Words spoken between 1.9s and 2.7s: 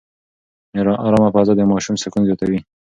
سکون زیاتوي.